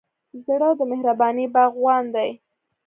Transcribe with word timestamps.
زړه 0.45 0.69
د 0.79 0.81
مهربانۍ 0.91 1.45
باغوان 1.53 2.03
دی. 2.15 2.29